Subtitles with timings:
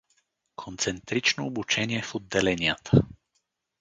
[0.55, 3.01] —Концентрично обучение в отделенията.